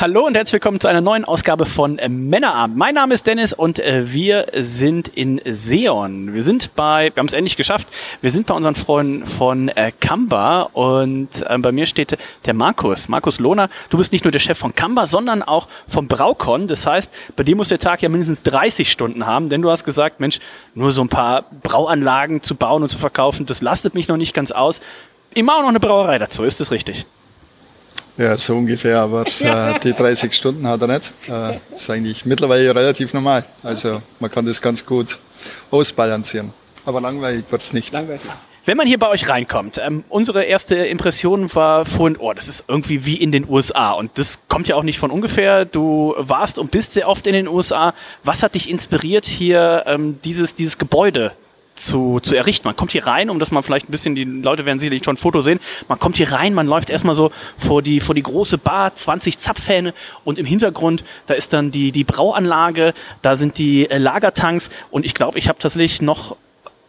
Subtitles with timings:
[0.00, 2.74] Hallo und herzlich willkommen zu einer neuen Ausgabe von äh, Männerabend.
[2.74, 6.32] Mein Name ist Dennis und äh, wir sind in Seon.
[6.32, 7.86] Wir sind bei, wir haben es endlich geschafft,
[8.22, 13.10] wir sind bei unseren Freunden von äh, Kamba und äh, bei mir steht der Markus,
[13.10, 13.68] Markus Lohner.
[13.90, 16.66] Du bist nicht nur der Chef von Kamba, sondern auch vom Braukon.
[16.66, 19.84] Das heißt, bei dir muss der Tag ja mindestens 30 Stunden haben, denn du hast
[19.84, 20.38] gesagt, Mensch,
[20.74, 24.32] nur so ein paar Brauanlagen zu bauen und zu verkaufen, das lastet mich noch nicht
[24.32, 24.80] ganz aus.
[25.34, 27.04] Immer auch noch eine Brauerei dazu, ist das richtig?
[28.16, 31.12] Ja, so ungefähr, aber äh, die 30 Stunden hat er nicht.
[31.28, 33.44] Äh, ist eigentlich mittlerweile relativ normal.
[33.62, 35.18] Also man kann das ganz gut
[35.70, 36.52] ausbalancieren.
[36.84, 37.92] Aber langweilig wird's nicht.
[37.92, 38.22] Langweilig.
[38.66, 42.64] Wenn man hier bei euch reinkommt, ähm, unsere erste Impression war vorhin, oh, das ist
[42.68, 43.92] irgendwie wie in den USA.
[43.92, 45.64] Und das kommt ja auch nicht von ungefähr.
[45.64, 47.94] Du warst und bist sehr oft in den USA.
[48.22, 51.32] Was hat dich inspiriert, hier ähm, dieses, dieses Gebäude
[51.80, 52.66] zu, zu errichten.
[52.68, 55.14] Man kommt hier rein, um das mal vielleicht ein bisschen, die Leute werden sicherlich schon
[55.14, 58.22] ein Foto sehen, man kommt hier rein, man läuft erstmal so vor die, vor die
[58.22, 63.58] große Bar, 20 Zapfhähne und im Hintergrund, da ist dann die, die Brauanlage, da sind
[63.58, 66.36] die äh, Lagertanks und ich glaube, ich habe tatsächlich noch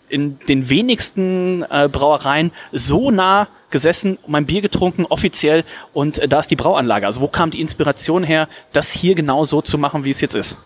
[0.09, 6.41] in den wenigsten äh, Brauereien so nah gesessen, mein Bier getrunken, offiziell, und äh, da
[6.41, 7.05] ist die Brauanlage.
[7.05, 10.35] Also wo kam die Inspiration her, das hier genau so zu machen, wie es jetzt
[10.35, 10.57] ist?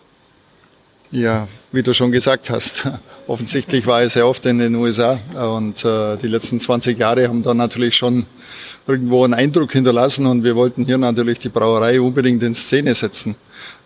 [1.12, 2.88] Ja, wie du schon gesagt hast,
[3.26, 7.42] offensichtlich war ich sehr oft in den USA und äh, die letzten 20 Jahre haben
[7.42, 8.26] da natürlich schon
[8.86, 13.36] irgendwo einen Eindruck hinterlassen und wir wollten hier natürlich die Brauerei unbedingt in Szene setzen.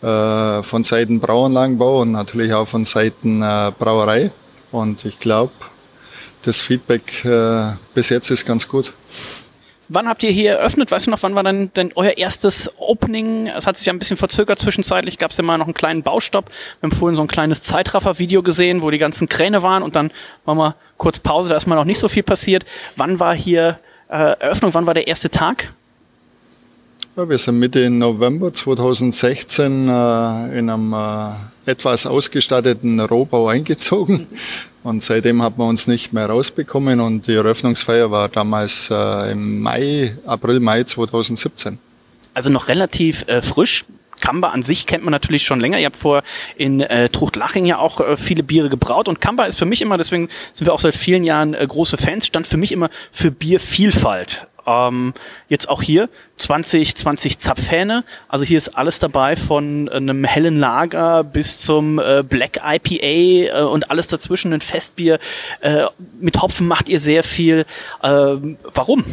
[0.03, 4.31] Äh, von Seiten Brauanlagenbau und natürlich auch von Seiten äh, Brauerei.
[4.73, 5.53] Und ich glaube,
[6.43, 8.93] das Feedback äh, bis jetzt ist ganz gut.
[9.93, 10.93] Wann habt ihr hier eröffnet?
[10.93, 13.49] Weißt du noch, wann war denn, denn euer erstes Opening?
[13.49, 15.19] Es hat sich ja ein bisschen verzögert zwischenzeitlich.
[15.19, 16.49] Gab es ja mal noch einen kleinen Baustopp.
[16.79, 20.13] Wir haben vorhin so ein kleines Zeitraffer-Video gesehen, wo die ganzen Kräne waren und dann
[20.45, 22.65] waren wir kurz Pause, da ist mal noch nicht so viel passiert.
[22.95, 24.73] Wann war hier äh, Eröffnung?
[24.75, 25.73] Wann war der erste Tag?
[27.17, 31.33] Ja, wir sind Mitte November 2016 äh, in einem äh,
[31.69, 34.29] etwas ausgestatteten Rohbau eingezogen
[34.83, 39.61] und seitdem hat man uns nicht mehr rausbekommen und die Eröffnungsfeier war damals äh, im
[39.61, 41.79] Mai, April, Mai 2017.
[42.35, 43.85] Also noch relativ äh, frisch.
[44.21, 45.79] Kamba an sich kennt man natürlich schon länger.
[45.79, 46.23] Ihr habt vor
[46.57, 49.97] in äh, Truchtlaching ja auch äh, viele Biere gebraut und Kamba ist für mich immer,
[49.97, 53.31] deswegen sind wir auch seit vielen Jahren äh, große Fans, stand für mich immer für
[53.31, 54.47] Biervielfalt.
[54.67, 55.13] Ähm,
[55.49, 58.05] jetzt auch hier 20, 20 Zapfhähne.
[58.29, 63.63] Also hier ist alles dabei von einem hellen Lager bis zum äh, Black IPA äh,
[63.63, 65.19] und alles dazwischen, ein Festbier.
[65.61, 65.85] Äh,
[66.21, 67.65] mit Hopfen macht ihr sehr viel.
[68.03, 69.05] Ähm, warum?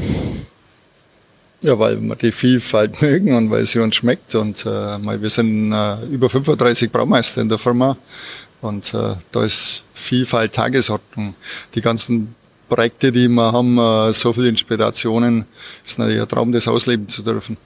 [1.62, 4.35] Ja, weil wir die Vielfalt mögen und weil sie uns schmeckt.
[4.35, 7.97] Und äh, wir sind äh, über 35 Braumeister in der Firma
[8.62, 11.35] und äh, da ist Vielfalt Tagesordnung.
[11.75, 12.35] Die ganzen
[12.67, 15.45] Projekte, die wir haben, äh, so viele Inspirationen,
[15.85, 17.57] ist natürlich ein Traum, das ausleben zu dürfen.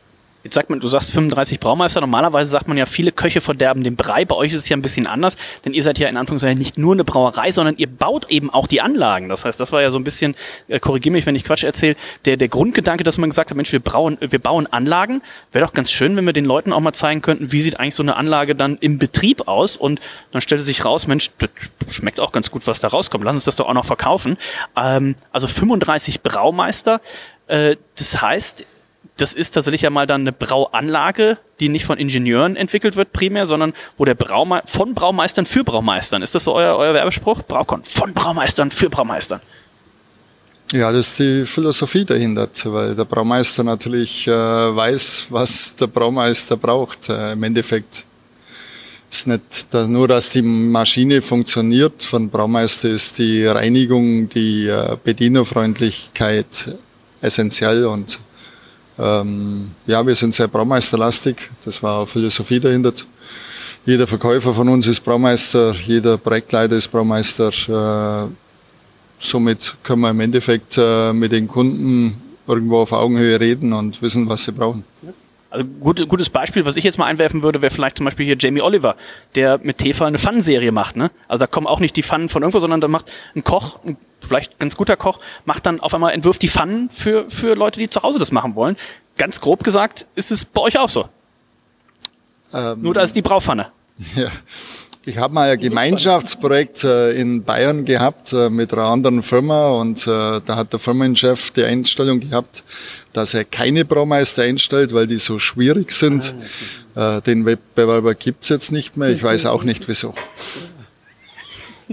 [0.43, 2.01] Jetzt sagt man, du sagst 35 Braumeister.
[2.01, 4.25] Normalerweise sagt man ja, viele Köche verderben den Brei.
[4.25, 6.77] Bei euch ist es ja ein bisschen anders, denn ihr seid ja in Anführungszeichen nicht
[6.77, 9.29] nur eine Brauerei, sondern ihr baut eben auch die Anlagen.
[9.29, 10.35] Das heißt, das war ja so ein bisschen,
[10.67, 13.71] äh, korrigier mich, wenn ich Quatsch erzähle, der, der Grundgedanke, dass man gesagt hat, Mensch,
[13.71, 15.21] wir, brauen, wir bauen Anlagen.
[15.51, 17.95] Wäre doch ganz schön, wenn wir den Leuten auch mal zeigen könnten, wie sieht eigentlich
[17.95, 19.77] so eine Anlage dann im Betrieb aus.
[19.77, 19.99] Und
[20.31, 21.49] dann stellte sich raus, Mensch, das
[21.93, 23.23] schmeckt auch ganz gut, was da rauskommt.
[23.23, 24.37] Lass uns das doch auch noch verkaufen.
[24.75, 26.99] Ähm, also 35 Braumeister.
[27.47, 28.65] Äh, das heißt,
[29.17, 33.45] das ist tatsächlich ja mal dann eine Brauanlage, die nicht von Ingenieuren entwickelt wird primär,
[33.45, 36.21] sondern wo der Braumeister von Braumeistern für Braumeistern.
[36.21, 37.43] Ist das so euer, euer Werbespruch?
[37.43, 39.41] Braukon von Braumeistern für Braumeistern.
[40.73, 46.55] Ja, das ist die Philosophie dahinter, weil der Braumeister natürlich äh, weiß, was der Braumeister
[46.55, 47.09] braucht.
[47.09, 48.05] Äh, Im Endeffekt
[49.11, 52.03] ist nicht da, nur, dass die Maschine funktioniert.
[52.03, 56.77] Von Braumeister ist die Reinigung, die äh, Bedienerfreundlichkeit
[57.19, 58.19] essentiell und
[58.99, 61.49] ähm, ja, wir sind sehr Braumeisterlastig.
[61.65, 62.93] Das war auch Philosophie dahinter.
[63.85, 67.49] Jeder Verkäufer von uns ist Braumeister, jeder Projektleiter ist Braumeister.
[67.49, 68.27] Äh,
[69.17, 74.29] somit können wir im Endeffekt äh, mit den Kunden irgendwo auf Augenhöhe reden und wissen,
[74.29, 74.83] was sie brauchen.
[75.51, 78.37] Also gut, gutes Beispiel, was ich jetzt mal einwerfen würde, wäre vielleicht zum Beispiel hier
[78.39, 78.95] Jamie Oliver,
[79.35, 80.95] der mit Tefa eine Pfannenserie macht.
[80.95, 81.11] Ne?
[81.27, 83.97] Also da kommen auch nicht die Pfannen von irgendwo, sondern da macht ein Koch, ein
[84.21, 87.89] vielleicht ganz guter Koch, macht dann auf einmal, entwirft die Pfannen für, für Leute, die
[87.89, 88.77] zu Hause das machen wollen.
[89.17, 91.09] Ganz grob gesagt, ist es bei euch auch so.
[92.53, 93.67] Ähm, Nur da ist die Braupfanne.
[94.15, 94.29] Ja.
[95.03, 100.05] Ich habe mal ein Gemeinschaftsprojekt äh, in Bayern gehabt äh, mit einer anderen Firma und
[100.05, 102.63] äh, da hat der Firmenchef die Einstellung gehabt,
[103.11, 106.35] dass er keine Braumeister einstellt, weil die so schwierig sind.
[106.93, 109.09] Ah, den Wettbewerber gibt's jetzt nicht mehr.
[109.09, 110.13] Ich weiß auch nicht wieso.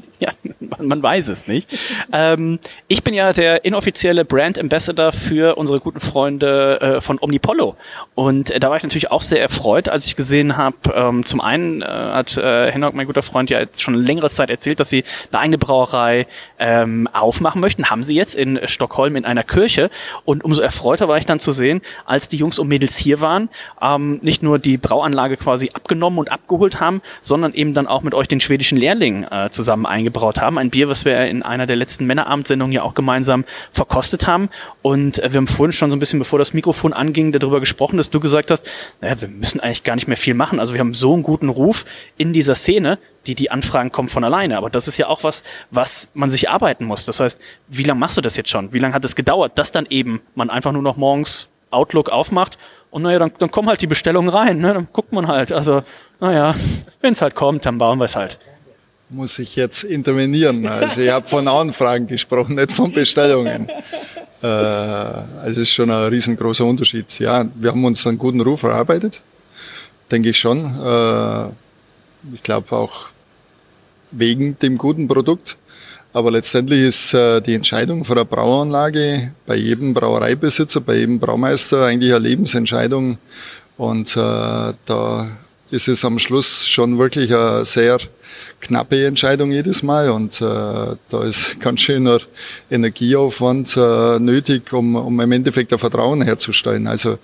[0.21, 1.79] Ja, man, man weiß es nicht.
[2.13, 2.59] Ähm,
[2.89, 7.77] ich bin ja der inoffizielle Brand Ambassador für unsere guten Freunde äh, von Omnipollo.
[8.17, 11.41] Und äh, da war ich natürlich auch sehr erfreut, als ich gesehen habe, ähm, zum
[11.41, 14.91] einen äh, hat äh, Henok, mein guter Freund, ja jetzt schon längere Zeit erzählt, dass
[14.91, 16.27] sie eine eigene Brauerei
[16.59, 17.91] ähm, aufmachen möchten.
[17.91, 19.91] Haben sie jetzt in Stockholm in einer Kirche.
[20.25, 23.49] Und umso erfreuter war ich dann zu sehen, als die Jungs und Mädels hier waren,
[23.81, 28.15] ähm, nicht nur die Brauanlage quasi abgenommen und abgeholt haben, sondern eben dann auch mit
[28.15, 30.59] euch den schwedischen Lehrling äh, zusammen eingebraut haben.
[30.59, 34.49] Ein Bier, was wir in einer der letzten Männerabendsendungen ja auch gemeinsam verkostet haben.
[34.83, 37.97] Und äh, wir haben vorhin schon so ein bisschen, bevor das Mikrofon anging, darüber gesprochen,
[37.97, 38.69] dass du gesagt hast,
[39.01, 40.61] naja, wir müssen eigentlich gar nicht mehr viel machen.
[40.61, 41.85] Also wir haben so einen guten Ruf
[42.17, 44.57] in dieser Szene, die, die Anfragen kommen von alleine.
[44.57, 47.05] Aber das ist ja auch was, was man sich arbeiten muss.
[47.05, 47.39] Das heißt,
[47.69, 48.73] wie lange machst du das jetzt schon?
[48.73, 52.59] Wie lange hat es gedauert, dass dann eben man einfach nur noch morgens Outlook aufmacht
[52.91, 54.73] und naja, dann, dann kommen halt die Bestellungen rein, ne?
[54.75, 55.53] dann guckt man halt.
[55.53, 55.83] Also,
[56.21, 56.55] naja,
[57.01, 58.39] wenn es halt kommt, dann bauen wir es halt
[59.11, 60.67] muss ich jetzt intervenieren.
[60.67, 63.69] Also ich habe von Anfragen gesprochen, nicht von Bestellungen.
[64.43, 67.07] Äh, also es ist schon ein riesengroßer Unterschied.
[67.19, 69.23] Ja, wir haben uns einen guten Ruf erarbeitet,
[70.11, 70.65] denke ich schon.
[70.65, 71.49] Äh,
[72.35, 73.07] ich glaube auch
[74.13, 75.57] wegen dem guten Produkt.
[76.13, 81.85] Aber letztendlich ist äh, die Entscheidung für eine Brauanlage bei jedem Brauereibesitzer, bei jedem Braumeister
[81.85, 83.19] eigentlich eine Lebensentscheidung.
[83.77, 85.29] Und äh, da
[85.71, 87.99] ist es am Schluss schon wirklich eine sehr
[88.61, 92.19] knappe Entscheidung jedes Mal und äh, da ist ganz schöner
[92.71, 96.87] Energieaufwand äh, nötig, um, um im Endeffekt ein Vertrauen herzustellen.
[96.87, 97.19] Also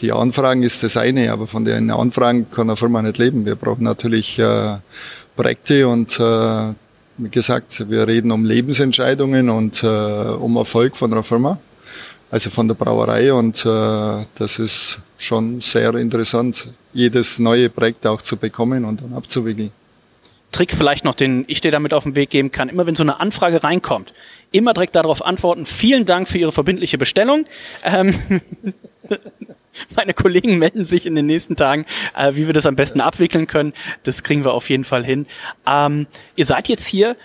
[0.00, 3.44] die Anfragen ist das eine, aber von den Anfragen kann eine Firma nicht leben.
[3.44, 4.76] Wir brauchen natürlich äh,
[5.36, 6.74] Projekte und äh,
[7.18, 11.58] wie gesagt, wir reden um Lebensentscheidungen und äh, um Erfolg von einer Firma,
[12.30, 18.22] also von der Brauerei und äh, das ist schon sehr interessant, jedes neue Projekt auch
[18.22, 19.72] zu bekommen und dann abzuwickeln.
[20.50, 22.68] Trick vielleicht noch, den ich dir damit auf den Weg geben kann.
[22.68, 24.14] Immer wenn so eine Anfrage reinkommt,
[24.50, 25.66] immer direkt darauf antworten.
[25.66, 27.44] Vielen Dank für Ihre verbindliche Bestellung.
[27.84, 28.14] Ähm,
[29.96, 31.84] meine Kollegen melden sich in den nächsten Tagen,
[32.16, 33.74] äh, wie wir das am besten abwickeln können.
[34.04, 35.26] Das kriegen wir auf jeden Fall hin.
[35.68, 37.16] Ähm, ihr seid jetzt hier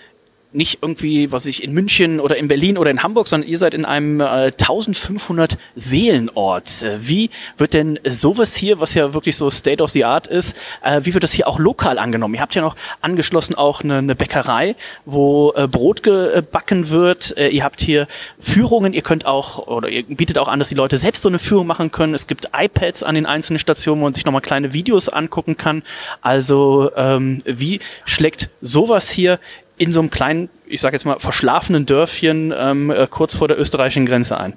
[0.54, 3.74] nicht irgendwie, was ich in München oder in Berlin oder in Hamburg, sondern ihr seid
[3.74, 6.82] in einem äh, 1500 Seelenort.
[6.82, 10.56] Äh, wie wird denn sowas hier, was ja wirklich so State of the Art ist,
[10.82, 12.34] äh, wie wird das hier auch lokal angenommen?
[12.34, 17.36] Ihr habt ja noch angeschlossen auch eine, eine Bäckerei, wo äh, Brot gebacken wird.
[17.36, 18.06] Äh, ihr habt hier
[18.38, 21.38] Führungen, ihr könnt auch oder ihr bietet auch an, dass die Leute selbst so eine
[21.38, 22.14] Führung machen können.
[22.14, 25.82] Es gibt iPads an den einzelnen Stationen, wo man sich nochmal kleine Videos angucken kann.
[26.20, 29.40] Also ähm, wie schlägt sowas hier
[29.76, 33.58] in so einem kleinen, ich sage jetzt mal, verschlafenen Dörfchen ähm, äh, kurz vor der
[33.58, 34.54] österreichischen Grenze ein?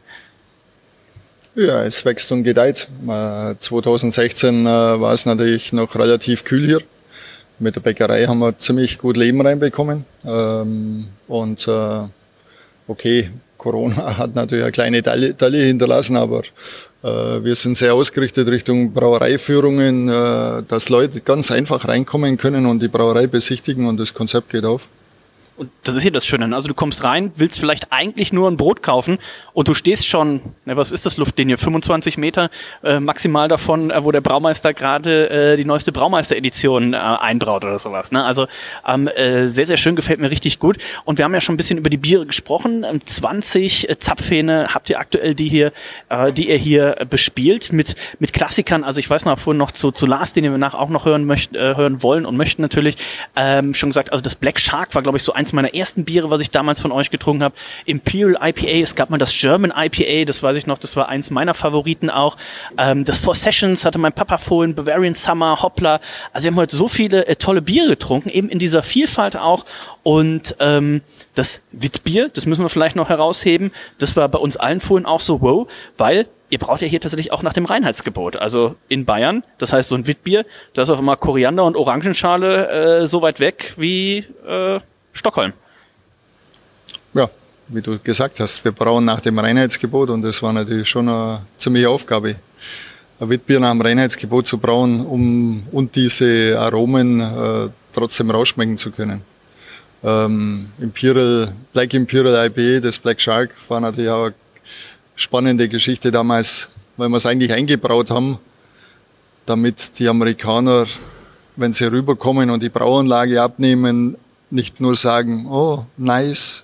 [1.55, 2.87] Ja, es wächst und gedeiht.
[3.07, 6.81] Äh, 2016 äh, war es natürlich noch relativ kühl hier.
[7.59, 10.05] Mit der Bäckerei haben wir ziemlich gut Leben reinbekommen.
[10.23, 12.03] Ähm, und äh,
[12.87, 16.43] okay, Corona hat natürlich eine kleine Taille hinterlassen, aber
[17.03, 17.07] äh,
[17.43, 22.87] wir sind sehr ausgerichtet Richtung Brauereiführungen, äh, dass Leute ganz einfach reinkommen können und die
[22.87, 24.89] Brauerei besichtigen und das Konzept geht auf.
[25.57, 26.47] Und das ist hier das Schöne.
[26.47, 26.55] Ne?
[26.55, 29.17] Also du kommst rein, willst vielleicht eigentlich nur ein Brot kaufen
[29.53, 31.57] und du stehst schon, ne, was ist das Luftlinie?
[31.57, 32.49] 25 Meter
[32.83, 37.79] äh, maximal davon, äh, wo der Braumeister gerade äh, die neueste Braumeister-Edition äh, einbraut oder
[37.79, 38.11] sowas.
[38.11, 38.23] Ne?
[38.23, 38.47] Also
[38.87, 40.77] ähm, äh, sehr, sehr schön, gefällt mir richtig gut.
[41.05, 42.85] Und wir haben ja schon ein bisschen über die Biere gesprochen.
[43.05, 45.71] 20 äh, Zapfhähne habt ihr aktuell, die hier,
[46.09, 48.83] äh, die ihr hier bespielt mit mit Klassikern.
[48.83, 51.25] Also ich weiß noch vorhin noch zu, zu Lars, den wir nach auch noch hören
[51.25, 52.95] möchten, äh, hören wollen und möchten natürlich.
[53.35, 56.29] Ähm, schon gesagt, also das Black Shark war glaube ich so eins meiner ersten Biere,
[56.29, 57.55] was ich damals von euch getrunken habe.
[57.85, 61.31] Imperial IPA, es gab mal das German IPA, das weiß ich noch, das war eins
[61.31, 62.35] meiner Favoriten auch.
[62.77, 66.01] Ähm, das Four Sessions hatte mein Papa vorhin, Bavarian Summer, Hoppler.
[66.33, 69.65] Also wir haben heute so viele äh, tolle Biere getrunken, eben in dieser Vielfalt auch.
[70.03, 71.01] Und ähm,
[71.33, 75.19] das Witbier, das müssen wir vielleicht noch herausheben, das war bei uns allen vorhin auch
[75.19, 78.37] so wow, weil ihr braucht ja hier tatsächlich auch nach dem Reinheitsgebot.
[78.37, 83.01] Also in Bayern, das heißt so ein Witbier, da ist auch immer Koriander und Orangenschale
[83.01, 84.79] äh, so weit weg wie äh,
[85.17, 85.53] Stockholm.
[87.13, 87.29] Ja,
[87.67, 91.41] wie du gesagt hast, wir brauen nach dem Reinheitsgebot und das war natürlich schon eine
[91.57, 92.35] ziemliche Aufgabe,
[93.19, 98.91] ein Witbier nach dem Reinheitsgebot zu brauen, um und diese Aromen äh, trotzdem rausschmecken zu
[98.91, 99.21] können.
[100.03, 104.33] Ähm, Imperial, Black Imperial IPA, das Black Shark, war natürlich auch eine
[105.15, 108.39] spannende Geschichte damals, weil wir es eigentlich eingebraut haben
[109.47, 110.85] damit die Amerikaner,
[111.55, 114.17] wenn sie rüberkommen und die Brauanlage abnehmen,
[114.49, 116.63] nicht nur sagen, oh, nice,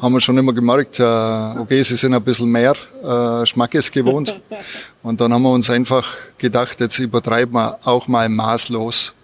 [0.00, 4.34] haben wir schon immer gemerkt, äh, okay, sie sind ein bisschen mehr äh, Schmackes gewohnt.
[5.02, 6.06] Und dann haben wir uns einfach
[6.38, 9.14] gedacht, jetzt übertreiben wir auch mal maßlos.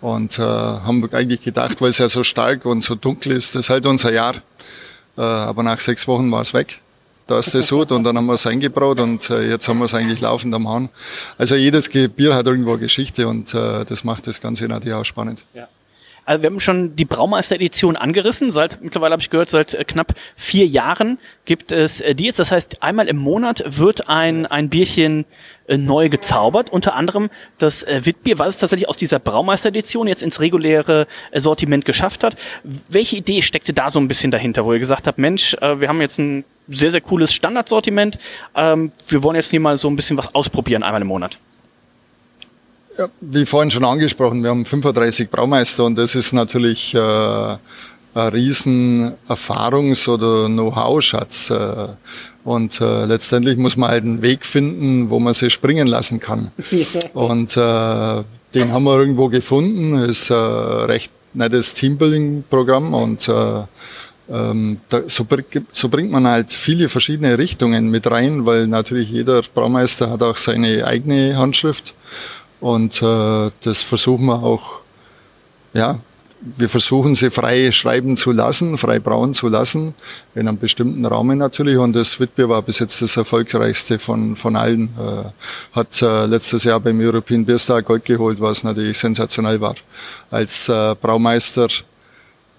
[0.00, 3.66] Und äh, haben eigentlich gedacht, weil es ja so stark und so dunkel ist, das
[3.66, 4.34] ist halt unser Jahr.
[5.14, 6.80] Aber nach sechs Wochen war es weg.
[7.26, 9.94] Da ist das Hut und dann haben wir es eingebraut und jetzt haben wir es
[9.94, 10.88] eigentlich laufend am Hahn.
[11.38, 15.44] Also jedes Bier hat irgendwo eine Geschichte und das macht das Ganze natürlich auch spannend.
[15.54, 15.68] Ja.
[16.24, 18.50] Also wir haben schon die Braumeister-Edition angerissen.
[18.50, 22.38] Seit mittlerweile habe ich gehört, seit äh, knapp vier Jahren gibt es äh, die jetzt.
[22.38, 25.24] Das heißt, einmal im Monat wird ein ein Bierchen
[25.66, 26.70] äh, neu gezaubert.
[26.70, 31.84] Unter anderem das äh, Witbier, was es tatsächlich aus dieser Braumeister-Edition jetzt ins reguläre Sortiment
[31.84, 32.36] geschafft hat.
[32.88, 36.00] Welche Idee steckte da so ein bisschen dahinter, wo ihr gesagt habt, Mensch, wir haben
[36.00, 38.18] jetzt ein sehr sehr cooles Standardsortiment.
[38.54, 41.38] Ähm, wir wollen jetzt hier mal so ein bisschen was ausprobieren einmal im Monat.
[42.98, 47.58] Ja, wie vorhin schon angesprochen, wir haben 35 Braumeister und das ist natürlich äh, ein
[48.14, 51.50] riesen Erfahrungs- oder Know-how-Schatz.
[51.50, 51.88] Äh,
[52.44, 56.50] und äh, letztendlich muss man halt einen Weg finden, wo man sie springen lassen kann.
[57.14, 58.22] und äh,
[58.54, 59.94] den haben wir irgendwo gefunden.
[59.98, 63.62] Ist äh, recht nettes Teambuilding-Programm und äh,
[64.30, 65.26] ähm, da, so,
[65.72, 70.36] so, bringt man halt viele verschiedene Richtungen mit rein, weil natürlich jeder Braumeister hat auch
[70.36, 71.94] seine eigene Handschrift.
[72.62, 74.82] Und äh, das versuchen wir auch,
[75.74, 75.98] ja,
[76.56, 79.94] wir versuchen sie frei schreiben zu lassen, frei brauen zu lassen,
[80.36, 81.76] in einem bestimmten Rahmen natürlich.
[81.76, 84.90] Und das Witbier war bis jetzt das erfolgreichste von, von allen.
[84.96, 89.74] Äh, hat äh, letztes Jahr beim European Beer Star Gold geholt, was natürlich sensationell war.
[90.30, 91.66] Als äh, Braumeister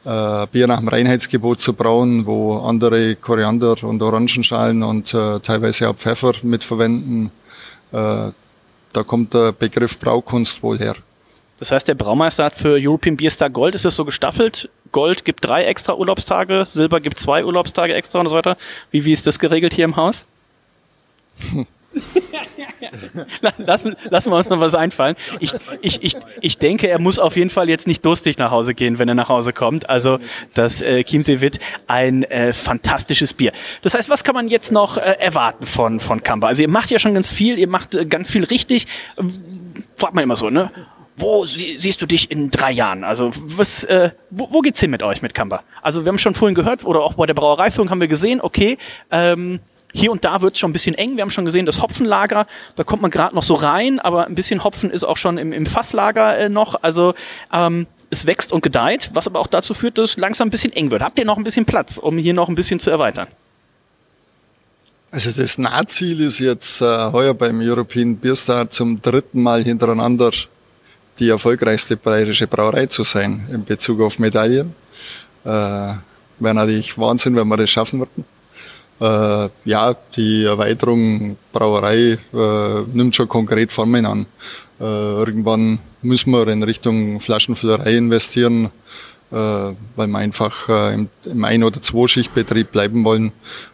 [0.03, 5.89] äh, Bier nach dem Reinheitsgebot zu brauen, wo andere Koriander und Orangenschalen und äh, teilweise
[5.89, 7.31] auch Pfeffer mitverwenden.
[7.93, 8.31] Äh,
[8.93, 10.95] da kommt der Begriff Braukunst wohl her.
[11.59, 14.69] Das heißt, der Braumeister hat für European Beer Star Gold, ist das so gestaffelt?
[14.91, 18.57] Gold gibt drei extra Urlaubstage, Silber gibt zwei Urlaubstage extra und so weiter.
[18.91, 20.25] Wie, wie ist das geregelt hier im Haus?
[23.57, 25.15] lassen, lassen wir uns noch was einfallen.
[25.39, 28.73] Ich, ich, ich, ich denke, er muss auf jeden Fall jetzt nicht durstig nach Hause
[28.73, 29.89] gehen, wenn er nach Hause kommt.
[29.89, 30.19] Also
[30.53, 33.51] das äh, Chiemsee wird ein äh, fantastisches Bier.
[33.81, 36.47] Das heißt, was kann man jetzt noch äh, erwarten von, von Kamba?
[36.47, 38.87] Also ihr macht ja schon ganz viel, ihr macht äh, ganz viel richtig.
[39.97, 40.71] Fragt man immer so, ne?
[41.15, 43.03] Wo sie, siehst du dich in drei Jahren?
[43.03, 45.61] Also was, äh, wo, wo geht's hin mit euch, mit Kamba?
[45.83, 48.79] Also wir haben schon vorhin gehört, oder auch bei der Brauereiführung haben wir gesehen, okay,
[49.11, 49.59] ähm,
[49.93, 51.15] hier und da wird es schon ein bisschen eng.
[51.15, 54.35] Wir haben schon gesehen, das Hopfenlager, da kommt man gerade noch so rein, aber ein
[54.35, 56.81] bisschen Hopfen ist auch schon im, im Fasslager äh, noch.
[56.81, 57.13] Also
[57.53, 60.73] ähm, es wächst und gedeiht, was aber auch dazu führt, dass es langsam ein bisschen
[60.73, 61.03] eng wird.
[61.03, 63.27] Habt ihr noch ein bisschen Platz, um hier noch ein bisschen zu erweitern?
[65.11, 70.31] Also das Nahziel ist jetzt äh, heuer beim European Beer Star zum dritten Mal hintereinander
[71.19, 74.73] die erfolgreichste bayerische Brauerei zu sein in Bezug auf Medaillen.
[75.43, 75.93] Äh,
[76.39, 78.25] Wäre natürlich Wahnsinn, wenn wir das schaffen würden.
[79.03, 84.25] Äh, ja, die Erweiterung Brauerei äh, nimmt schon konkret Formen an.
[84.79, 88.71] Äh, irgendwann müssen wir in Richtung Flaschenfüllerei investieren,
[89.29, 93.33] äh, weil wir einfach äh, im, im Ein- oder Zwei-Schichtbetrieb bleiben wollen.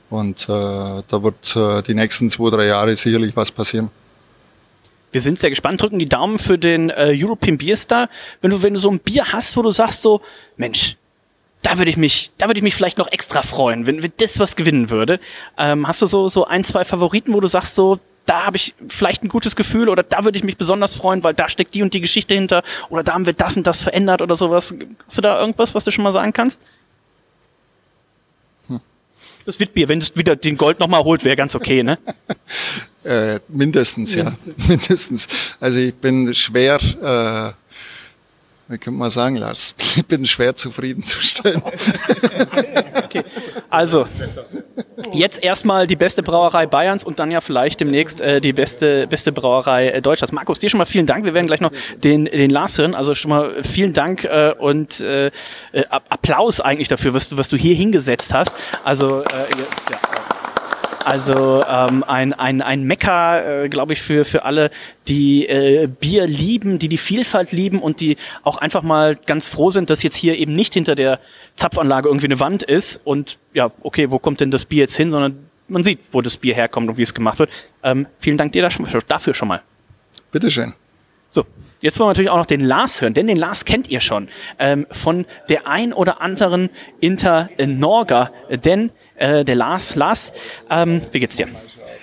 [0.09, 3.91] Und äh, da wird äh, die nächsten zwei, drei Jahre sicherlich was passieren.
[5.11, 8.09] Wir sind sehr gespannt, drücken die Daumen für den äh, European Beer Star.
[8.41, 10.21] Wenn du, wenn du so ein Bier hast, wo du sagst so,
[10.57, 10.97] Mensch,
[11.61, 14.39] da würde ich mich, da würde ich mich vielleicht noch extra freuen, wenn, wenn das
[14.39, 15.19] was gewinnen würde.
[15.57, 18.75] Ähm, hast du so, so ein, zwei Favoriten, wo du sagst so, da habe ich
[18.87, 21.81] vielleicht ein gutes Gefühl oder da würde ich mich besonders freuen, weil da steckt die
[21.81, 24.73] und die Geschichte hinter oder da haben wir das und das verändert oder sowas.
[25.07, 26.59] Hast du da irgendwas, was du schon mal sagen kannst?
[28.67, 28.79] Hm.
[29.45, 31.97] Das Witbier, wenn es wieder den Gold nochmal holt, wäre ganz okay, ne?
[33.03, 34.31] äh, mindestens, ja.
[34.67, 35.27] mindestens.
[35.59, 37.68] Also ich bin schwer äh,
[38.69, 39.73] wie könnte man sagen, Lars?
[39.95, 41.61] Ich bin schwer zufriedenzustellen.
[43.03, 43.23] okay.
[43.69, 44.07] Also,
[45.11, 49.31] jetzt erstmal die beste Brauerei Bayerns und dann ja vielleicht demnächst äh, die beste, beste
[49.31, 50.31] Brauerei äh, Deutschlands.
[50.31, 51.25] Markus, dir schon mal vielen Dank.
[51.25, 52.93] Wir werden gleich noch den, den Lars hören.
[52.93, 55.31] Also schon mal vielen Dank äh, und äh, äh
[55.89, 58.53] Applaus eigentlich dafür, was du, was du hier hingesetzt hast.
[58.83, 59.49] Also, äh,
[59.91, 60.08] ja.
[61.05, 64.69] Also ähm, ein, ein, ein Mecker, äh, glaube ich, für, für alle,
[65.07, 69.71] die äh, Bier lieben, die die Vielfalt lieben und die auch einfach mal ganz froh
[69.71, 71.19] sind, dass jetzt hier eben nicht hinter der
[71.55, 75.09] Zapfanlage irgendwie eine Wand ist und ja, okay, wo kommt denn das Bier jetzt hin,
[75.09, 77.49] sondern man sieht, wo das Bier herkommt und wie es gemacht wird.
[77.83, 78.67] Ähm, vielen Dank dir
[79.07, 79.61] dafür schon mal.
[80.31, 80.73] Bitteschön.
[81.29, 81.45] So,
[81.81, 84.27] Jetzt wollen wir natürlich auch noch den Lars hören, denn den Lars kennt ihr schon
[84.57, 89.95] ähm, von der ein oder anderen Inter Norga, denn äh, der Lars.
[89.95, 90.31] Lars,
[90.69, 91.47] ähm, wie geht's dir?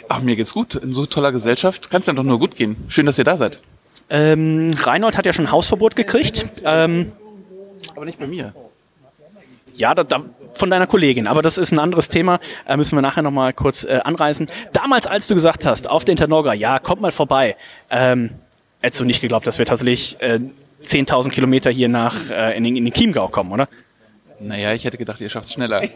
[0.09, 0.77] Ach, mir geht's gut.
[0.77, 2.77] In so toller Gesellschaft kann es ja doch nur gut gehen.
[2.89, 3.61] Schön, dass ihr da seid.
[4.09, 6.47] Ähm, Reinhold hat ja schon Hausverbot gekriegt.
[6.65, 7.13] Ähm,
[7.97, 8.55] Aber nicht bei mir.
[9.75, 10.23] ja, da, da,
[10.55, 12.39] von deiner Kollegin, aber das ist ein anderes Thema.
[12.67, 14.47] Äh, müssen wir nachher nochmal kurz äh, anreißen.
[14.73, 17.57] Damals, als du gesagt hast, auf der Internorga, ja, kommt mal vorbei,
[17.91, 18.31] ähm,
[18.81, 20.39] hättest du nicht geglaubt, dass wir tatsächlich äh,
[20.85, 23.69] 10.000 Kilometer hier nach äh, in, den, in den Chiemgau kommen, oder?
[24.41, 25.83] Naja, ich hätte gedacht, ihr schafft es schneller.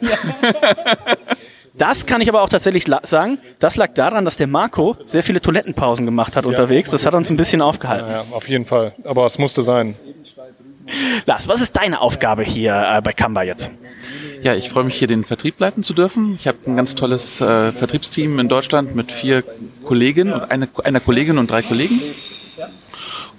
[1.74, 3.38] Das kann ich aber auch tatsächlich sagen.
[3.58, 6.90] Das lag daran, dass der Marco sehr viele Toilettenpausen gemacht hat unterwegs.
[6.90, 8.10] Das hat uns ein bisschen aufgehalten.
[8.10, 8.92] Ja, auf jeden Fall.
[9.04, 9.96] Aber es musste sein.
[11.24, 13.72] Lars, was ist deine Aufgabe hier äh, bei Kamba jetzt?
[14.42, 16.34] Ja, ich freue mich hier den Vertrieb leiten zu dürfen.
[16.34, 19.42] Ich habe ein ganz tolles äh, Vertriebsteam in Deutschland mit vier
[19.84, 22.02] Kolleginnen und eine, einer Kollegin und drei Kollegen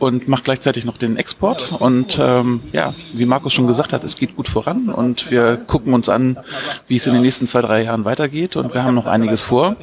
[0.02, 1.72] und mache gleichzeitig noch den Export.
[1.78, 5.94] Und ähm, ja, wie Markus schon gesagt hat, es geht gut voran und wir gucken
[5.94, 6.40] uns an,
[6.88, 9.76] wie es in den nächsten zwei, drei Jahren weitergeht und wir haben noch einiges vor.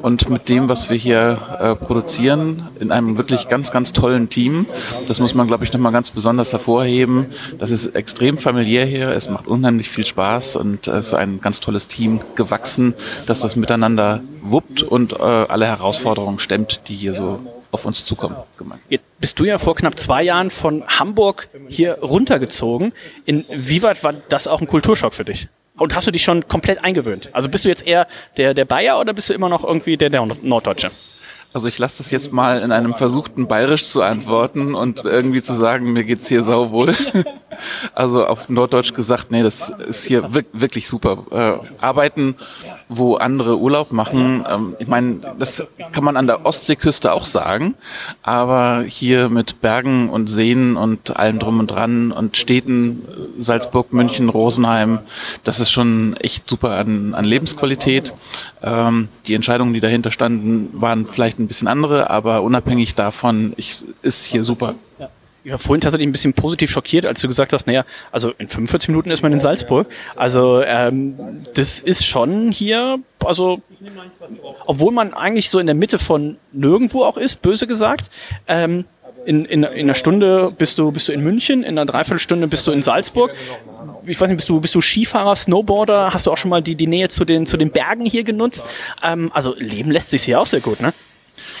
[0.00, 4.64] Und mit dem, was wir hier äh, produzieren, in einem wirklich ganz, ganz tollen Team,
[5.08, 7.26] das muss man, glaube ich, nochmal ganz besonders hervorheben.
[7.58, 11.60] Das ist extrem familiär hier, es macht unheimlich viel Spaß und es ist ein ganz
[11.60, 12.94] tolles Team gewachsen,
[13.26, 17.40] das das miteinander wuppt und äh, alle Herausforderungen stemmt, die hier so
[17.76, 18.36] auf uns zukommen.
[18.88, 22.92] Jetzt bist du ja vor knapp zwei Jahren von Hamburg hier runtergezogen.
[23.26, 25.48] Inwieweit war das auch ein Kulturschock für dich?
[25.78, 27.28] Und hast du dich schon komplett eingewöhnt?
[27.32, 28.06] Also bist du jetzt eher
[28.38, 30.90] der, der Bayer oder bist du immer noch irgendwie der, der Norddeutsche?
[31.52, 35.54] Also ich lasse das jetzt mal in einem versuchten Bayerisch zu antworten und irgendwie zu
[35.54, 36.94] sagen, mir geht's hier sauwohl.
[37.94, 41.24] Also auf Norddeutsch gesagt, nee, das ist hier wirk- wirklich super.
[41.62, 42.34] Äh, arbeiten,
[42.88, 44.44] wo andere Urlaub machen.
[44.48, 47.74] Ähm, ich meine, das kann man an der Ostseeküste auch sagen,
[48.22, 53.02] aber hier mit Bergen und Seen und allem drum und dran und Städten,
[53.38, 55.00] Salzburg, München, Rosenheim,
[55.44, 58.12] das ist schon echt super an, an Lebensqualität.
[58.62, 63.82] Ähm, die Entscheidungen, die dahinter standen, waren vielleicht ein bisschen andere, aber unabhängig davon, ich,
[64.02, 64.74] ist hier super.
[64.98, 65.06] Ich
[65.52, 68.88] war vorhin tatsächlich ein bisschen positiv schockiert, als du gesagt hast, naja, also in 45
[68.88, 69.88] Minuten ist man in Salzburg.
[70.14, 71.16] Also ähm,
[71.54, 73.60] das ist schon hier, also
[74.66, 78.10] obwohl man eigentlich so in der Mitte von nirgendwo auch ist, böse gesagt,
[78.48, 78.84] ähm,
[79.24, 82.66] in, in, in einer Stunde bist du, bist du in München, in einer Dreiviertelstunde bist
[82.66, 83.34] du in Salzburg.
[84.06, 86.14] Ich weiß nicht, bist du, bist du Skifahrer, Snowboarder?
[86.14, 88.64] Hast du auch schon mal die, die Nähe zu den, zu den Bergen hier genutzt?
[89.02, 90.94] Ähm, also leben lässt sich hier auch sehr gut, ne?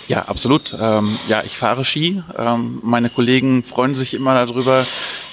[0.08, 0.76] Ja, absolut.
[0.78, 2.22] Ähm, ja, ich fahre Ski.
[2.36, 4.86] Ähm, meine Kollegen freuen sich immer darüber,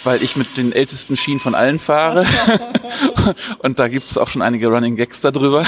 [0.04, 2.26] weil ich mit den ältesten Skien von allen fahre.
[3.60, 5.64] und da gibt es auch schon einige Running Gags darüber.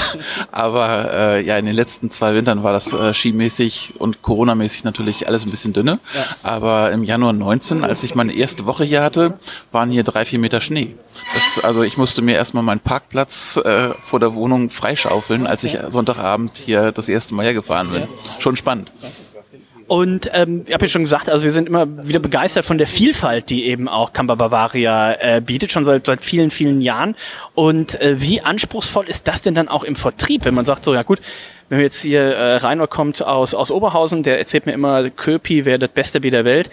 [0.52, 5.26] Aber äh, ja, in den letzten zwei Wintern war das äh, skimäßig und Corona-mäßig natürlich
[5.28, 5.98] alles ein bisschen dünne.
[6.42, 9.38] Aber im Januar 19, als ich meine erste Woche hier hatte,
[9.72, 10.94] waren hier drei, vier Meter Schnee.
[11.34, 15.78] Das, also ich musste mir erstmal meinen Parkplatz äh, vor der Wohnung freischaufeln, als ich
[15.88, 18.08] Sonntagabend hier das erste Mal hergefahren bin.
[18.38, 18.90] Schon spannend.
[19.86, 22.86] Und ähm, ich habe ja schon gesagt, also wir sind immer wieder begeistert von der
[22.86, 27.14] Vielfalt, die eben auch Kamba Bavaria äh, bietet, schon seit, seit vielen, vielen Jahren.
[27.54, 30.92] Und äh, wie anspruchsvoll ist das denn dann auch im Vertrieb, wenn man sagt, so
[30.92, 31.20] ja gut,
[31.68, 35.78] wenn jetzt hier äh, Rainer kommt aus, aus Oberhausen, der erzählt mir immer, Köpi wäre
[35.78, 36.70] das beste Bier der Welt,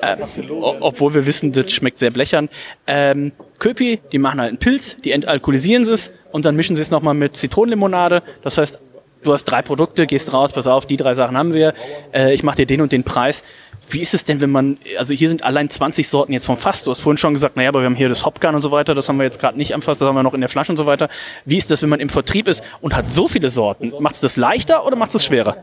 [0.00, 0.16] äh,
[0.60, 2.48] obwohl wir wissen, das schmeckt sehr blechern.
[2.86, 6.82] Ähm, Köpi, die machen halt einen Pilz, die entalkoholisieren sie es und dann mischen sie
[6.82, 8.22] es nochmal mit Zitronenlimonade.
[8.42, 8.80] Das heißt,
[9.22, 11.74] du hast drei Produkte, gehst raus, pass auf, die drei Sachen haben wir,
[12.12, 13.42] äh, ich mache dir den und den Preis.
[13.88, 16.82] Wie ist es denn, wenn man, also hier sind allein 20 Sorten jetzt vom Fass.
[16.82, 18.94] Du hast vorhin schon gesagt, naja, aber wir haben hier das Hopgun und so weiter,
[18.94, 20.72] das haben wir jetzt gerade nicht am Fass, das haben wir noch in der Flasche
[20.72, 21.08] und so weiter.
[21.44, 23.92] Wie ist das, wenn man im Vertrieb ist und hat so viele Sorten?
[24.00, 25.56] Macht es das leichter oder macht es schwerer?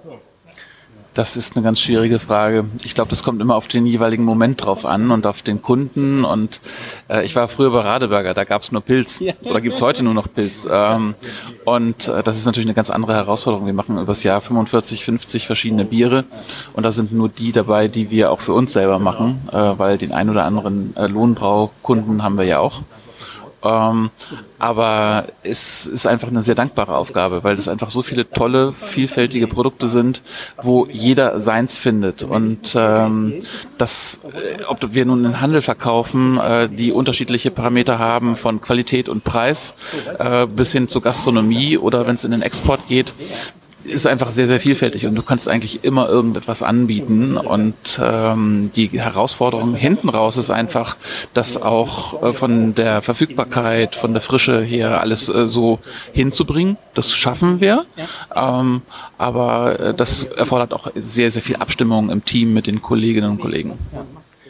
[1.14, 2.66] Das ist eine ganz schwierige Frage.
[2.84, 6.26] Ich glaube, das kommt immer auf den jeweiligen Moment drauf an und auf den Kunden.
[6.26, 6.60] Und
[7.08, 9.22] äh, ich war früher bei Radeberger, da gab es nur Pilz.
[9.44, 10.68] Oder gibt es heute nur noch Pilz.
[10.70, 11.14] Ähm,
[11.66, 13.68] und äh, das ist natürlich eine ganz andere Herausforderung.
[13.68, 16.26] Wir machen übers Jahr 45, 50 verschiedene Biere.
[16.74, 20.00] Und da sind nur die dabei, die wir auch für uns selber machen, äh, weil
[20.00, 22.82] den ein oder anderen äh, Lohnbraukunden haben wir ja auch.
[23.64, 24.10] Ähm,
[24.60, 29.48] aber es ist einfach eine sehr dankbare Aufgabe, weil das einfach so viele tolle, vielfältige
[29.48, 30.22] Produkte sind,
[30.62, 32.24] wo jeder seins findet.
[32.24, 33.42] Und ähm,
[33.78, 39.10] das, äh, ob wir nun einen Handel verkaufen, äh, die unterschiedliche Parameter haben von Qualität
[39.10, 39.76] und Preis,
[40.20, 43.14] äh, bis hin zur Gastronomie oder wenn es in den Export geht,
[43.84, 47.38] ist einfach sehr, sehr vielfältig und du kannst eigentlich immer irgendetwas anbieten.
[47.38, 50.98] Und ähm, die Herausforderung hinten raus ist einfach,
[51.34, 55.80] das auch äh, von der Verfügbarkeit, von der Frische her alles äh, so
[56.14, 56.78] hinzubringen.
[56.94, 57.86] Das schaffen wir.
[58.36, 58.82] Ähm,
[59.18, 63.40] aber äh, das erfordert auch sehr, sehr viel Abstimmung im Team mit den Kolleginnen und
[63.40, 63.74] Kollegen.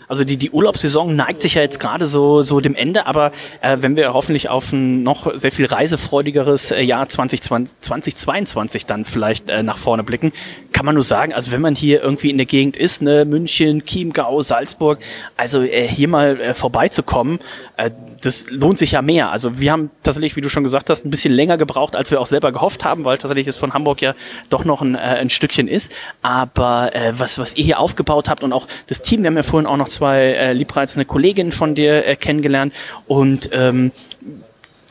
[0.07, 3.77] Also die, die Urlaubssaison neigt sich ja jetzt gerade so, so dem Ende, aber äh,
[3.79, 9.49] wenn wir hoffentlich auf ein noch sehr viel reisefreudigeres äh, Jahr 2020, 2022 dann vielleicht
[9.49, 10.33] äh, nach vorne blicken,
[10.73, 13.85] kann man nur sagen, also wenn man hier irgendwie in der Gegend ist, ne, München,
[13.85, 14.99] Chiemgau, Salzburg,
[15.37, 17.39] also äh, hier mal äh, vorbeizukommen,
[17.77, 19.31] äh, das lohnt sich ja mehr.
[19.31, 22.19] Also wir haben tatsächlich, wie du schon gesagt hast, ein bisschen länger gebraucht, als wir
[22.19, 24.15] auch selber gehofft haben, weil tatsächlich es von Hamburg ja
[24.49, 25.91] doch noch ein, äh, ein Stückchen ist.
[26.21, 29.43] Aber äh, was, was ihr hier aufgebaut habt und auch das Team, wir haben ja
[29.43, 32.73] vorhin auch noch zwei äh, liebreizende Kolleginnen von dir äh, kennengelernt
[33.07, 33.91] und ähm,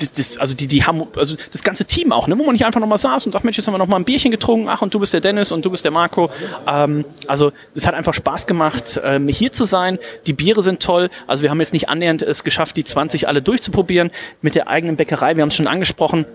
[0.03, 2.67] das, das, also die, die haben, also das ganze Team auch, ne, wo man nicht
[2.67, 4.93] einfach nochmal saß und sagt, Mensch, jetzt haben wir nochmal ein Bierchen getrunken, ach, und
[4.93, 6.31] du bist der Dennis und du bist der Marco.
[6.67, 9.99] Ähm, also es hat einfach Spaß gemacht, ähm, hier zu sein.
[10.27, 11.09] Die Biere sind toll.
[11.27, 14.11] Also wir haben jetzt nicht annähernd es geschafft, die 20 alle durchzuprobieren
[14.41, 15.37] mit der eigenen Bäckerei.
[15.37, 16.27] Wir haben es schon angesprochen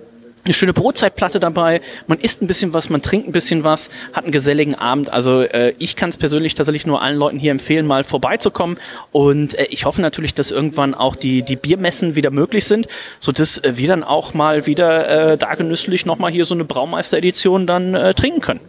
[0.47, 4.23] eine schöne Brotzeitplatte dabei, man isst ein bisschen was, man trinkt ein bisschen was, hat
[4.23, 5.11] einen geselligen Abend.
[5.11, 8.77] Also äh, ich kann es persönlich tatsächlich nur allen Leuten hier empfehlen, mal vorbeizukommen.
[9.11, 12.87] Und äh, ich hoffe natürlich, dass irgendwann auch die, die Biermessen wieder möglich sind,
[13.19, 17.67] sodass äh, wir dann auch mal wieder äh, da genüsslich nochmal hier so eine Braumeister-Edition
[17.67, 18.61] dann äh, trinken können.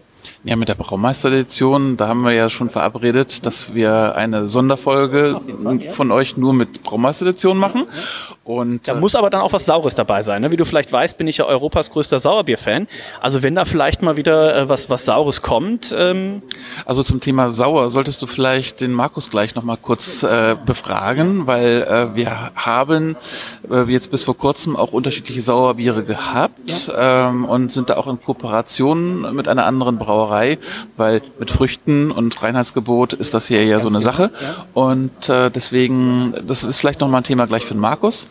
[0.45, 5.41] Ja, mit der Braumeister-Edition, da haben wir ja schon verabredet, dass wir eine Sonderfolge
[5.91, 7.87] von euch nur mit Braumeister-Edition machen.
[8.49, 10.41] Und, da muss aber dann auch was Saures dabei sein.
[10.41, 10.51] Ne?
[10.51, 12.89] Wie du vielleicht weißt, bin ich ja Europas größter Sauerbier-Fan.
[13.21, 15.95] Also wenn da vielleicht mal wieder äh, was, was Saures kommt.
[15.95, 16.41] Ähm
[16.87, 21.83] also zum Thema Sauer solltest du vielleicht den Markus gleich nochmal kurz äh, befragen, weil
[21.83, 23.17] äh, wir haben
[23.71, 27.29] äh, jetzt bis vor kurzem auch unterschiedliche Sauerbiere gehabt ja.
[27.29, 30.57] ähm, und sind da auch in Kooperation mit einer anderen Brauerei,
[30.97, 34.31] weil mit Früchten und Reinheitsgebot ist das hier ja so eine Sache.
[34.73, 38.27] Und äh, deswegen, das ist vielleicht nochmal ein Thema gleich für den Markus.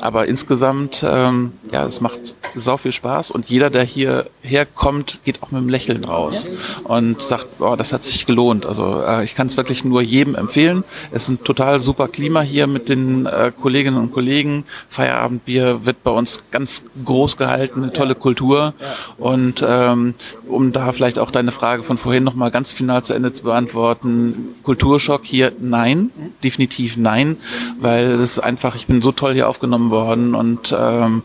[0.00, 3.30] Aber insgesamt, ähm, ja, es macht sau viel Spaß.
[3.30, 6.46] Und jeder, der hier herkommt, geht auch mit einem Lächeln raus
[6.84, 8.66] und sagt, oh, das hat sich gelohnt.
[8.66, 10.84] Also äh, ich kann es wirklich nur jedem empfehlen.
[11.10, 14.64] Es ist ein total super Klima hier mit den äh, Kolleginnen und Kollegen.
[14.90, 18.74] Feierabendbier wird bei uns ganz groß gehalten, eine tolle Kultur.
[19.18, 20.14] Und ähm,
[20.46, 24.54] um da vielleicht auch deine Frage von vorhin nochmal ganz final zu Ende zu beantworten,
[24.62, 26.10] Kulturschock hier, nein,
[26.42, 27.38] definitiv nein,
[27.80, 31.22] weil es einfach, ich bin so toll hier aufgenommen worden und ähm,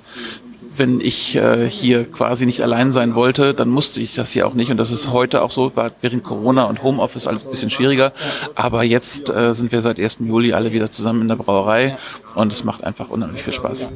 [0.80, 4.54] wenn ich äh, hier quasi nicht allein sein wollte, dann musste ich das hier auch
[4.54, 4.72] nicht.
[4.72, 8.12] Und das ist heute auch so, war während Corona und Homeoffice alles ein bisschen schwieriger.
[8.56, 10.18] Aber jetzt äh, sind wir seit 1.
[10.20, 11.98] Juli alle wieder zusammen in der Brauerei
[12.36, 13.90] und es macht einfach unheimlich viel Spaß.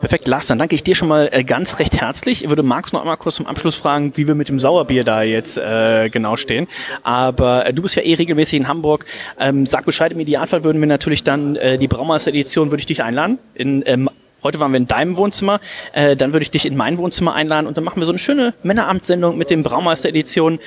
[0.00, 2.44] Perfekt, Lars, dann danke ich dir schon mal äh, ganz recht herzlich.
[2.44, 5.22] Ich würde Markus noch einmal kurz zum Abschluss fragen, wie wir mit dem Sauerbier da
[5.22, 6.68] jetzt äh, genau stehen.
[7.02, 9.06] Aber äh, du bist ja eh regelmäßig in Hamburg.
[9.40, 13.02] Ähm, sag Bescheid, im Idealfall würden wir natürlich dann äh, die Braumeister-Edition, würde ich dich
[13.02, 13.38] einladen.
[13.54, 14.10] In, ähm,
[14.46, 15.60] heute waren wir in deinem Wohnzimmer,
[15.92, 18.18] äh, dann würde ich dich in mein Wohnzimmer einladen und dann machen wir so eine
[18.18, 20.58] schöne Männerabendsendung mit dem Braumeister-Edition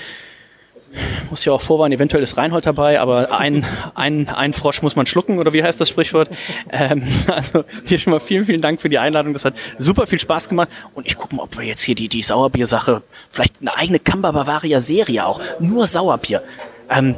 [1.29, 5.05] muss ja auch vorwarnen, eventuell ist Reinhold dabei, aber ein, ein, ein Frosch muss man
[5.05, 6.29] schlucken, oder wie heißt das Sprichwort?
[6.71, 9.33] Ähm, also hier schon mal vielen, vielen Dank für die Einladung.
[9.33, 10.69] Das hat super viel Spaß gemacht.
[10.93, 14.31] Und ich gucke mal, ob wir jetzt hier die, die Sauerbier-Sache, vielleicht eine eigene Kamba
[14.31, 16.41] Bavaria-Serie auch, nur Sauerbier.
[16.89, 17.15] Ähm,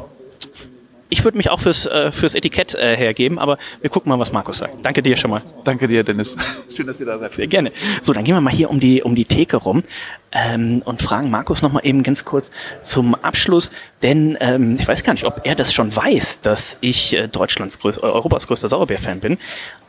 [1.11, 4.31] ich würde mich auch fürs, äh, fürs Etikett äh, hergeben, aber wir gucken mal, was
[4.31, 4.83] Markus sagt.
[4.83, 5.41] Danke dir schon mal.
[5.65, 6.37] Danke dir, Dennis.
[6.75, 7.33] Schön, dass ihr da seid.
[7.33, 7.71] Sehr gerne.
[8.01, 9.83] So, dann gehen wir mal hier um die, um die Theke rum
[10.31, 12.49] ähm, und fragen Markus noch mal eben ganz kurz
[12.81, 13.71] zum Abschluss,
[14.01, 17.79] denn ähm, ich weiß gar nicht, ob er das schon weiß, dass ich äh, Deutschlands
[17.79, 19.37] größ Europas größter Sauerbier-Fan bin,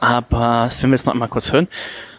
[0.01, 1.69] aber das werden wir jetzt noch einmal kurz hören.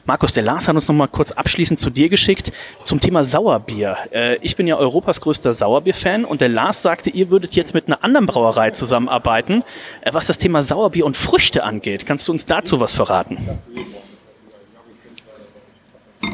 [0.05, 2.51] Markus, der Lars hat uns noch mal kurz abschließend zu dir geschickt
[2.83, 3.95] zum Thema Sauerbier.
[4.11, 7.87] Äh, ich bin ja Europas größter Sauerbier-Fan und der Lars sagte, ihr würdet jetzt mit
[7.87, 9.63] einer anderen Brauerei zusammenarbeiten,
[10.01, 12.05] äh, was das Thema Sauerbier und Früchte angeht.
[12.05, 13.37] Kannst du uns dazu was verraten?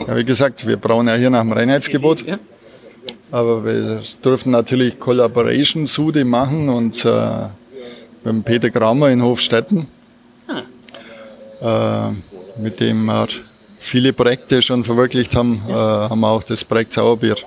[0.07, 2.25] Ja, wie gesagt, wir brauchen ja hier nach dem Reinheitsgebot.
[3.29, 7.09] Aber wir dürfen natürlich Collaboration Sude machen und äh,
[8.23, 9.87] mit dem Peter Kramer in Hofstetten,
[10.47, 12.09] ah.
[12.09, 13.27] äh, mit dem wir
[13.79, 17.37] viele Projekte schon verwirklicht haben, äh, haben wir auch das Projekt Sauerbier.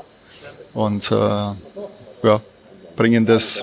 [0.74, 2.40] Und äh, ja,
[2.96, 3.62] bringen das,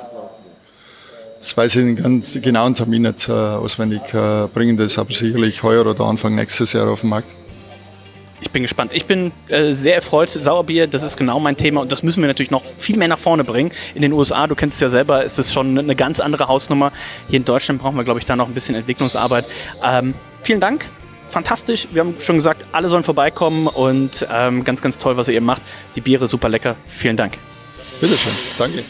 [1.40, 5.64] das weiß ich den ganz genauen Termin nicht äh, auswendig, äh, bringen das aber sicherlich
[5.64, 7.30] heuer oder Anfang nächstes Jahr auf den Markt.
[8.42, 8.94] Ich bin gespannt.
[8.94, 10.30] Ich bin äh, sehr erfreut.
[10.30, 13.20] Sauerbier, das ist genau mein Thema und das müssen wir natürlich noch viel mehr nach
[13.20, 13.72] vorne bringen.
[13.96, 16.94] In den USA, du kennst es ja selber, ist es schon eine ganz andere Hausnummer.
[17.28, 19.46] Hier in Deutschland brauchen wir, glaube ich, da noch ein bisschen Entwicklungsarbeit.
[19.84, 20.86] Ähm, vielen Dank
[21.30, 21.88] fantastisch.
[21.92, 25.46] Wir haben schon gesagt, alle sollen vorbeikommen und ähm, ganz, ganz toll, was ihr eben
[25.46, 25.62] macht.
[25.96, 26.76] Die Biere super lecker.
[26.88, 27.38] Vielen Dank.
[28.02, 28.34] Bitteschön.
[28.58, 28.84] Danke.